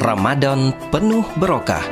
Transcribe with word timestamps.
Ramadan 0.00 0.72
penuh 0.88 1.28
berokah. 1.36 1.84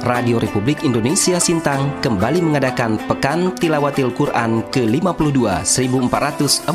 Radio 0.00 0.40
Republik 0.40 0.80
Indonesia 0.80 1.36
Sintang 1.36 1.92
kembali 2.00 2.40
mengadakan 2.40 2.96
Pekan 3.04 3.52
Tilawatil 3.60 4.16
Quran 4.16 4.64
ke-52 4.72 5.60
1443 5.60 6.72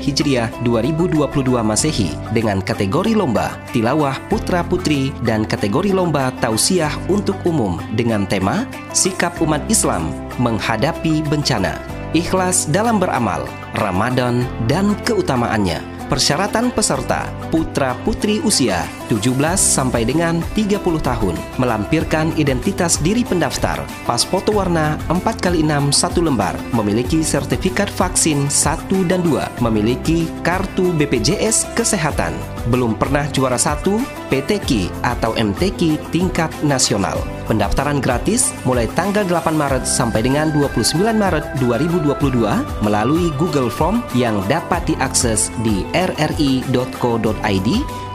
Hijriah 0.00 0.48
2022 0.64 1.44
Masehi 1.60 2.08
dengan 2.32 2.64
kategori 2.64 3.12
lomba 3.12 3.52
Tilawah 3.76 4.16
Putra 4.32 4.64
Putri 4.64 5.12
dan 5.28 5.44
kategori 5.44 5.92
lomba 5.92 6.32
Tausiah 6.40 6.96
untuk 7.12 7.36
umum 7.44 7.76
dengan 7.92 8.24
tema 8.24 8.64
Sikap 8.96 9.44
Umat 9.44 9.60
Islam 9.68 10.08
menghadapi 10.40 11.20
bencana. 11.28 11.76
Ikhlas 12.16 12.64
dalam 12.72 12.96
beramal, 12.96 13.44
Ramadan 13.76 14.48
dan 14.72 14.96
keutamaannya. 15.04 15.91
Persyaratan 16.12 16.76
peserta 16.76 17.32
putra 17.48 17.96
putri 18.04 18.36
usia 18.44 18.84
17 19.08 19.32
sampai 19.56 20.04
dengan 20.04 20.44
30 20.52 20.76
tahun 21.00 21.32
melampirkan 21.56 22.36
identitas 22.36 23.00
diri 23.00 23.24
pendaftar, 23.24 23.80
paspor 24.04 24.44
warna 24.52 25.00
4x6 25.08 25.64
satu 25.88 26.20
lembar, 26.20 26.52
memiliki 26.76 27.24
sertifikat 27.24 27.88
vaksin 27.96 28.44
1 28.44 29.08
dan 29.08 29.24
2, 29.24 29.64
memiliki 29.64 30.28
kartu 30.44 30.92
BPJS 31.00 31.72
kesehatan, 31.72 32.36
belum 32.70 32.94
pernah 32.94 33.26
juara 33.32 33.58
satu 33.58 33.98
PTQ 34.30 34.86
atau 35.02 35.34
MTQ 35.34 35.98
tingkat 36.14 36.52
nasional. 36.62 37.18
Pendaftaran 37.50 37.98
gratis 37.98 38.54
mulai 38.62 38.86
tanggal 38.94 39.26
8 39.26 39.50
Maret 39.56 39.82
sampai 39.88 40.22
dengan 40.22 40.54
29 40.54 40.94
Maret 41.16 41.58
2022 41.58 42.86
melalui 42.86 43.34
Google 43.40 43.72
Form 43.72 44.04
yang 44.14 44.38
dapat 44.46 44.86
diakses 44.86 45.50
di 45.66 45.82
rri.co.id 45.96 47.68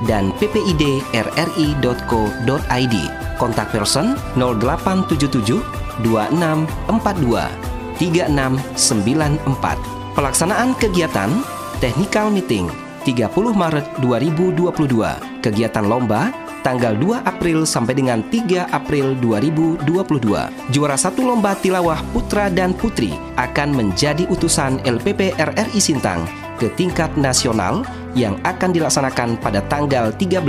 dan 0.06 0.30
ppid.rri.co.id. 0.40 0.96
Kontak 3.38 3.70
person 3.70 4.18
0877 4.38 5.62
2642 6.02 7.46
3694. 7.98 10.18
Pelaksanaan 10.18 10.74
kegiatan 10.82 11.30
Technical 11.78 12.34
Meeting 12.34 12.87
30 13.08 13.32
Maret 13.56 13.88
2022. 14.04 15.40
Kegiatan 15.40 15.88
lomba 15.88 16.28
tanggal 16.60 16.92
2 17.00 17.24
April 17.24 17.64
sampai 17.64 17.96
dengan 17.96 18.20
3 18.28 18.68
April 18.68 19.16
2022. 19.24 20.76
Juara 20.76 21.00
satu 21.00 21.24
lomba 21.24 21.56
tilawah 21.56 22.04
putra 22.12 22.52
dan 22.52 22.76
putri 22.76 23.16
akan 23.40 23.72
menjadi 23.72 24.28
utusan 24.28 24.84
LPP 24.84 25.40
RRI 25.40 25.80
Sintang 25.80 26.28
ke 26.60 26.68
tingkat 26.76 27.16
nasional 27.16 27.88
yang 28.18 28.36
akan 28.44 28.74
dilaksanakan 28.74 29.38
pada 29.40 29.62
tanggal 29.72 30.10
13 30.12 30.44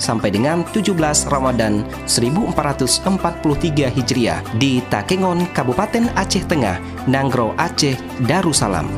sampai 0.00 0.32
dengan 0.32 0.64
17 0.72 0.96
Ramadan 1.30 1.84
1443 2.08 3.92
Hijriah 3.92 4.40
di 4.56 4.80
Takengon, 4.88 5.46
Kabupaten 5.52 6.10
Aceh 6.16 6.42
Tengah, 6.48 6.80
Nanggro 7.06 7.52
Aceh, 7.60 7.94
Darussalam. 8.24 8.88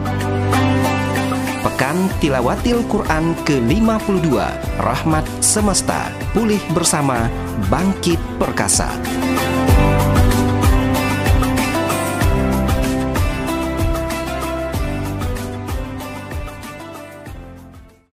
Pekan 1.63 2.11
Tilawatil 2.19 2.83
Quran 2.91 3.39
ke-52 3.47 4.35
Rahmat 4.83 5.25
Semesta 5.39 6.11
Pulih 6.35 6.61
Bersama 6.75 7.31
Bangkit 7.71 8.19
Perkasa 8.43 8.91